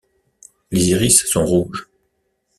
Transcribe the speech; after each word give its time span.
Les 0.71 0.87
iris 0.89 1.27
sont 1.27 1.45
rouges. 1.45 1.87